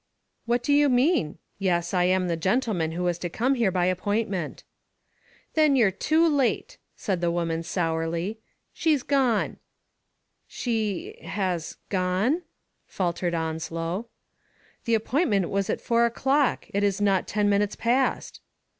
[0.47, 1.37] What do you mean?
[1.59, 4.63] Yes, I am the gentle man who was to come here by appointment.
[5.53, 8.39] 'Then you*re too late,*' said the woman sourly.
[8.73, 9.57] "She's gone.
[10.47, 12.41] "She— has— gone?"
[12.87, 14.07] faltered Onslow.
[14.85, 16.65] 'The appointment was at four o*clock.
[16.73, 18.41] It is not ten minutes past.'